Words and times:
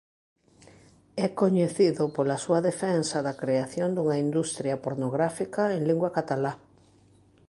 É 1.25 1.27
coñecido 1.41 2.03
pola 2.15 2.37
súa 2.45 2.59
defensa 2.69 3.17
da 3.27 3.37
creación 3.41 3.89
dunha 3.93 4.17
industria 4.25 4.75
pornográfica 4.85 5.63
en 5.75 5.81
lingua 5.89 6.09
catalá. 6.17 6.53